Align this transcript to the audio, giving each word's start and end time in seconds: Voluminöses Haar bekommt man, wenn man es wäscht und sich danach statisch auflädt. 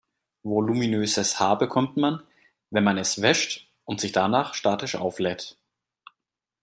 Voluminöses 0.41 1.39
Haar 1.39 1.59
bekommt 1.59 1.95
man, 1.95 2.23
wenn 2.71 2.83
man 2.83 2.97
es 2.97 3.21
wäscht 3.21 3.69
und 3.85 4.01
sich 4.01 4.11
danach 4.11 4.55
statisch 4.55 4.95
auflädt. 4.95 5.59